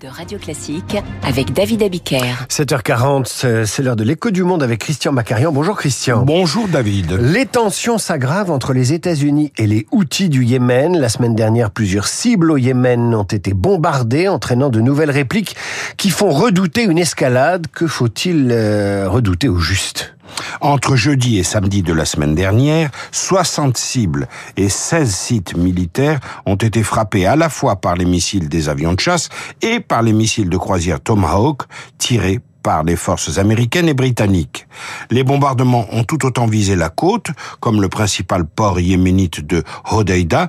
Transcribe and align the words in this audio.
de 0.00 0.08
Radio 0.08 0.36
Classique 0.36 0.96
avec 1.22 1.52
David 1.52 1.84
Abiker. 1.84 2.44
7h40, 2.48 3.64
c'est 3.64 3.82
l'heure 3.84 3.94
de 3.94 4.02
l'écho 4.02 4.32
du 4.32 4.42
monde 4.42 4.64
avec 4.64 4.80
Christian 4.80 5.12
Macarian. 5.12 5.52
Bonjour 5.52 5.76
Christian. 5.76 6.24
Bonjour 6.24 6.66
David. 6.66 7.12
Les 7.12 7.46
tensions 7.46 7.96
s'aggravent 7.96 8.50
entre 8.50 8.72
les 8.72 8.92
États-Unis 8.92 9.52
et 9.56 9.68
les 9.68 9.86
Houthis 9.92 10.28
du 10.28 10.44
Yémen. 10.44 10.98
La 10.98 11.08
semaine 11.08 11.36
dernière, 11.36 11.70
plusieurs 11.70 12.08
cibles 12.08 12.50
au 12.50 12.56
Yémen 12.56 13.14
ont 13.14 13.22
été 13.22 13.54
bombardées, 13.54 14.26
entraînant 14.26 14.70
de 14.70 14.80
nouvelles 14.80 15.12
répliques 15.12 15.54
qui 15.98 16.10
font 16.10 16.30
redouter 16.30 16.82
une 16.82 16.98
escalade. 16.98 17.68
Que 17.72 17.86
faut-il 17.86 18.48
euh, 18.50 19.08
redouter 19.08 19.48
au 19.48 19.58
juste? 19.58 20.16
Entre 20.60 20.96
jeudi 20.96 21.38
et 21.38 21.42
samedi 21.42 21.82
de 21.82 21.92
la 21.92 22.04
semaine 22.04 22.34
dernière, 22.34 22.90
60 23.12 23.76
cibles 23.76 24.28
et 24.56 24.68
16 24.68 25.14
sites 25.14 25.56
militaires 25.56 26.20
ont 26.46 26.56
été 26.56 26.82
frappés 26.82 27.26
à 27.26 27.36
la 27.36 27.48
fois 27.48 27.76
par 27.76 27.96
les 27.96 28.04
missiles 28.04 28.48
des 28.48 28.68
avions 28.68 28.92
de 28.92 29.00
chasse 29.00 29.28
et 29.62 29.80
par 29.80 30.02
les 30.02 30.12
missiles 30.12 30.48
de 30.48 30.56
croisière 30.56 31.00
Tomahawk 31.00 31.62
tirés 31.98 32.40
par 32.64 32.82
les 32.82 32.96
forces 32.96 33.38
américaines 33.38 33.88
et 33.88 33.94
britanniques. 33.94 34.66
Les 35.10 35.22
bombardements 35.22 35.86
ont 35.92 36.02
tout 36.02 36.24
autant 36.24 36.46
visé 36.46 36.74
la 36.74 36.88
côte, 36.88 37.28
comme 37.60 37.80
le 37.80 37.88
principal 37.88 38.46
port 38.46 38.80
yéménite 38.80 39.46
de 39.46 39.62
Hodeida, 39.90 40.48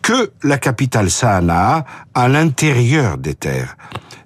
que 0.00 0.30
la 0.44 0.58
capitale 0.58 1.10
Sanaa 1.10 1.84
à 2.14 2.28
l'intérieur 2.28 3.18
des 3.18 3.34
terres. 3.34 3.76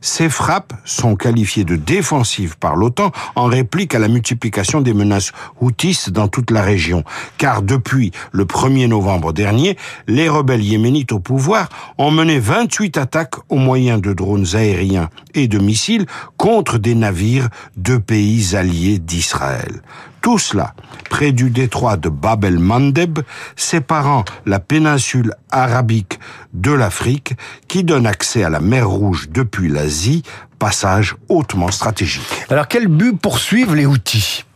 Ces 0.02 0.30
frappes 0.30 0.72
sont 0.86 1.14
qualifiées 1.14 1.64
de 1.64 1.76
défensives 1.76 2.56
par 2.56 2.74
l'OTAN 2.74 3.12
en 3.34 3.44
réplique 3.44 3.94
à 3.94 3.98
la 3.98 4.08
multiplication 4.08 4.80
des 4.80 4.94
menaces 4.94 5.32
houthis 5.60 6.10
dans 6.10 6.26
toute 6.26 6.50
la 6.50 6.62
région. 6.62 7.04
Car 7.36 7.60
depuis 7.60 8.10
le 8.32 8.46
1er 8.46 8.88
novembre 8.88 9.34
dernier, 9.34 9.76
les 10.06 10.30
rebelles 10.30 10.64
yéménites 10.64 11.12
au 11.12 11.20
pouvoir 11.20 11.68
ont 11.98 12.10
mené 12.10 12.38
28 12.38 12.96
attaques 12.96 13.34
au 13.50 13.56
moyen 13.56 13.98
de 13.98 14.14
drones 14.14 14.46
aériens 14.54 15.10
et 15.34 15.48
de 15.48 15.58
missiles 15.58 16.06
contre 16.38 16.78
des 16.78 16.94
navires 16.94 17.48
de 17.76 17.98
pays 17.98 18.56
alliés 18.56 18.98
d'Israël. 18.98 19.82
Tout 20.22 20.38
cela 20.38 20.74
près 21.20 21.32
du 21.32 21.50
détroit 21.50 21.98
de 21.98 22.08
Bab 22.08 22.46
el-Mandeb, 22.46 23.18
séparant 23.54 24.24
la 24.46 24.58
péninsule 24.58 25.34
arabique 25.50 26.18
de 26.54 26.72
l'Afrique, 26.72 27.34
qui 27.68 27.84
donne 27.84 28.06
accès 28.06 28.42
à 28.42 28.48
la 28.48 28.60
mer 28.60 28.88
Rouge 28.88 29.28
depuis 29.28 29.68
l'Asie, 29.68 30.22
passage 30.58 31.16
hautement 31.28 31.70
stratégique. 31.70 32.24
Alors 32.48 32.68
quel 32.68 32.88
but 32.88 33.20
poursuivent 33.20 33.74
les 33.74 33.84
outils 33.84 34.46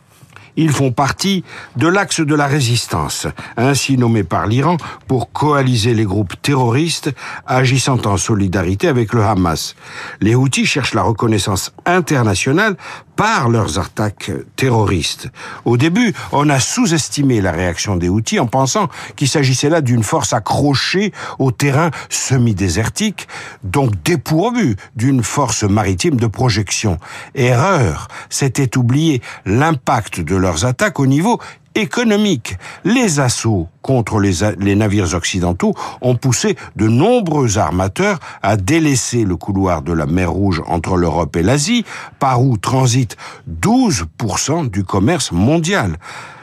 ils 0.55 0.71
font 0.71 0.91
partie 0.91 1.43
de 1.75 1.87
l'axe 1.87 2.21
de 2.21 2.35
la 2.35 2.47
résistance, 2.47 3.27
ainsi 3.57 3.97
nommé 3.97 4.23
par 4.23 4.47
l'Iran 4.47 4.77
pour 5.07 5.31
coaliser 5.31 5.93
les 5.93 6.05
groupes 6.05 6.33
terroristes 6.41 7.11
agissant 7.45 7.99
en 8.05 8.17
solidarité 8.17 8.87
avec 8.87 9.13
le 9.13 9.23
Hamas. 9.23 9.75
Les 10.21 10.35
Houthis 10.35 10.65
cherchent 10.65 10.93
la 10.93 11.03
reconnaissance 11.03 11.73
internationale 11.85 12.75
par 13.15 13.49
leurs 13.49 13.79
attaques 13.79 14.31
terroristes. 14.55 15.29
Au 15.63 15.77
début, 15.77 16.13
on 16.31 16.49
a 16.49 16.59
sous-estimé 16.59 17.41
la 17.41 17.51
réaction 17.51 17.95
des 17.95 18.09
Houthis 18.09 18.39
en 18.39 18.47
pensant 18.47 18.89
qu'il 19.15 19.29
s'agissait 19.29 19.69
là 19.69 19.81
d'une 19.81 20.03
force 20.03 20.33
accrochée 20.33 21.13
au 21.39 21.51
terrain 21.51 21.91
semi-désertique, 22.09 23.27
donc 23.63 23.91
dépourvue 24.03 24.75
d'une 24.95 25.23
force 25.23 25.63
maritime 25.63 26.17
de 26.17 26.27
projection. 26.27 26.97
Erreur, 27.35 28.07
c'était 28.29 28.77
oublier 28.77 29.21
l'impact 29.45 30.19
de 30.19 30.35
leurs 30.45 30.63
attaques 30.63 30.99
au 30.99 31.07
niveau 31.07 31.39
économique. 31.73 32.55
Les 32.83 33.19
assauts 33.19 33.67
contre 33.81 34.19
les, 34.19 34.75
navires 34.75 35.15
occidentaux 35.15 35.73
ont 36.01 36.15
poussé 36.15 36.55
de 36.75 36.87
nombreux 36.87 37.57
armateurs 37.57 38.19
à 38.43 38.55
délaisser 38.55 39.23
le 39.23 39.35
couloir 39.37 39.81
de 39.81 39.91
la 39.91 40.05
mer 40.05 40.29
Rouge 40.31 40.61
entre 40.67 40.97
l'Europe 40.97 41.35
et 41.35 41.41
l'Asie, 41.41 41.83
par 42.19 42.43
où 42.43 42.57
transite 42.57 43.17
12% 43.49 44.69
du 44.69 44.83
commerce 44.83 45.31
mondial. 45.31 45.97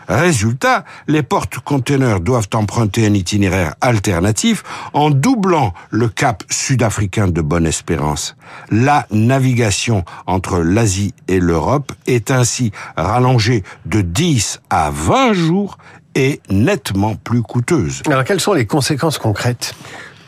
Résultat, 0.08 0.84
les 1.06 1.22
porte-containers 1.22 2.20
doivent 2.20 2.48
emprunter 2.54 3.06
un 3.06 3.14
itinéraire 3.14 3.74
alternatif 3.80 4.62
en 4.92 5.10
doublant 5.10 5.72
le 5.90 6.08
cap 6.08 6.42
sud-africain 6.50 7.28
de 7.28 7.40
Bonne-Espérance. 7.40 8.36
La 8.70 9.06
navigation 9.10 10.04
entre 10.26 10.58
l'Asie 10.58 11.14
et 11.28 11.40
l'Europe 11.40 11.92
est 12.06 12.30
ainsi 12.30 12.72
rallongée 12.96 13.62
de 13.86 14.00
10 14.00 14.60
à 14.70 14.90
20 14.90 15.32
jours 15.32 15.78
et 16.14 16.40
nettement 16.50 17.14
plus 17.14 17.42
coûteuse. 17.42 18.02
Alors 18.06 18.24
quelles 18.24 18.40
sont 18.40 18.52
les 18.52 18.66
conséquences 18.66 19.18
concrètes? 19.18 19.74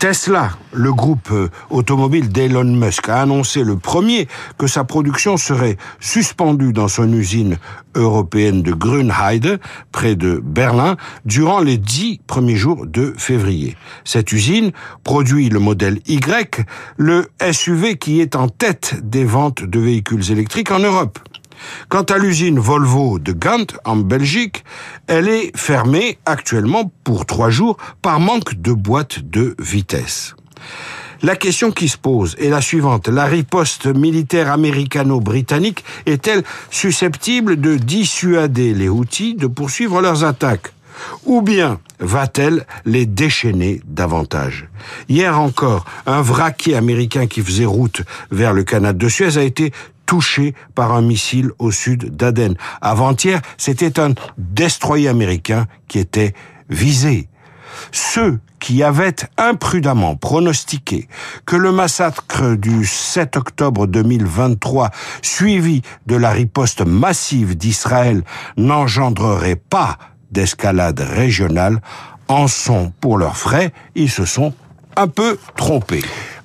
Tesla, 0.05 0.51
le 0.75 0.93
groupe 0.93 1.31
euh, 1.33 1.49
automobile 1.71 2.29
d'Elon 2.29 2.65
Musk, 2.65 3.09
a 3.09 3.23
annoncé 3.23 3.65
le 3.65 3.79
premier 3.79 4.29
que 4.59 4.67
sa 4.67 4.85
production 4.85 5.39
serait 5.39 5.79
suspendue 5.99 6.75
dans 6.75 6.89
son 6.89 7.11
usine 7.11 7.57
européenne 7.95 8.61
de 8.61 8.73
Grünheide, 8.75 9.59
près 9.93 10.15
de 10.15 10.43
Berlin, 10.45 10.99
durant 11.25 11.61
les 11.61 11.79
dix 11.79 12.21
premiers 12.27 12.57
jours 12.57 12.87
de 12.87 13.15
février. 13.17 13.79
Cette 14.05 14.31
usine 14.33 14.73
produit 15.05 15.49
le 15.49 15.59
modèle 15.59 16.01
Y, 16.07 16.67
le 16.99 17.31
SUV 17.41 17.97
qui 17.97 18.21
est 18.21 18.37
en 18.37 18.49
tête 18.49 18.97
des 19.03 19.25
ventes 19.25 19.65
de 19.65 19.81
véhicules 19.81 20.31
électriques 20.31 20.71
en 20.71 20.81
Europe. 20.81 21.19
Quant 21.89 22.03
à 22.03 22.19
l'usine 22.19 22.59
Volvo 22.59 23.19
de 23.19 23.33
Gand, 23.33 23.67
en 23.85 23.97
Belgique, 23.97 24.65
elle 25.07 25.29
est 25.29 25.57
fermée 25.57 26.19
actuellement 26.27 26.93
pour 27.05 27.27
trois 27.27 27.51
jours 27.51 27.77
par 28.03 28.21
manque 28.21 28.55
de 28.55 28.73
boîtes 28.73 29.21
de 29.21 29.55
vitesse. 29.59 30.35
La 31.23 31.37
question 31.37 31.71
qui 31.71 31.89
se 31.89 31.97
pose 31.97 32.37
est 32.39 32.51
la 32.51 32.61
suivante. 32.61 33.09
La 33.09 33.25
riposte 33.25 33.87
militaire 33.87 34.51
américano-britannique 34.51 35.85
est-elle 36.05 36.43
susceptible 36.71 37.61
de 37.61 37.77
dissuader 37.77 38.75
les 38.75 38.89
Houthis 38.89 39.35
de 39.35 39.47
poursuivre 39.47 40.03
leurs 40.03 40.25
attaques? 40.25 40.73
Ou 41.25 41.43
bien 41.43 41.81
va-t-elle 41.99 42.67
les 42.85 43.07
déchaîner 43.07 43.81
davantage? 43.87 44.69
Hier 45.09 45.41
encore, 45.41 45.85
un 46.07 46.21
vraquier 46.23 46.77
américain 46.77 47.27
qui 47.27 47.43
faisait 47.43 47.65
route 47.65 48.03
vers 48.31 48.53
le 48.53 48.63
canal 48.63 48.97
de 48.97 49.09
Suez 49.09 49.39
a 49.39 49.43
été 49.43 49.73
touché 50.07 50.55
par 50.75 50.93
un 50.93 51.03
missile 51.03 51.51
au 51.59 51.71
sud 51.71 52.17
d'Aden. 52.17 52.57
Avant-hier, 52.81 53.41
c'était 53.57 54.01
un 54.01 54.15
destroyer 54.39 55.09
américain 55.09 55.67
qui 55.89 55.99
était 55.99 56.35
visé. 56.69 57.29
Ceux 57.93 58.41
qui 58.61 58.83
avaient 58.83 59.17
imprudemment 59.37 60.17
pronostiqué 60.17 61.09
que 61.45 61.57
le 61.57 61.71
massacre 61.73 62.57
du 62.57 62.87
7 62.87 63.37
octobre 63.37 63.87
2023, 63.87 64.91
suivi 65.23 65.83
de 66.07 66.17
la 66.17 66.31
riposte 66.31 66.81
massive 66.81 67.57
d'Israël, 67.57 68.23
n'engendrerait 68.57 69.57
pas 69.57 69.99
d'escalade 70.31 71.01
régionale, 71.01 71.81
en 72.29 72.49
sont 72.49 72.93
pour 73.01 73.19
leurs 73.19 73.37
frais, 73.37 73.73
ils 73.95 74.11
se 74.11 74.25
sont 74.25 74.55
un 74.97 75.09
peu 75.09 75.39
trompés. 75.57 76.05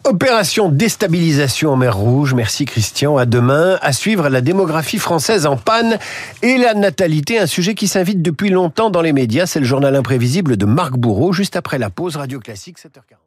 Opération 0.09 0.69
déstabilisation 0.69 1.71
en 1.71 1.75
mer 1.75 1.95
Rouge. 1.95 2.33
Merci 2.33 2.65
Christian. 2.65 3.17
À 3.17 3.27
demain. 3.27 3.77
À 3.83 3.93
suivre 3.93 4.27
la 4.27 4.41
démographie 4.41 4.97
française 4.97 5.45
en 5.45 5.55
panne 5.55 5.99
et 6.41 6.57
la 6.57 6.73
natalité, 6.73 7.37
un 7.37 7.45
sujet 7.45 7.75
qui 7.75 7.87
s'invite 7.87 8.23
depuis 8.23 8.49
longtemps 8.49 8.89
dans 8.89 9.03
les 9.03 9.13
médias. 9.13 9.45
C'est 9.45 9.59
le 9.59 9.67
journal 9.67 9.95
imprévisible 9.95 10.57
de 10.57 10.65
Marc 10.65 10.93
Bourreau, 10.97 11.31
juste 11.31 11.55
après 11.55 11.77
la 11.77 11.91
pause 11.91 12.15
Radio 12.15 12.39
Classique, 12.39 12.79
7h40. 12.79 13.19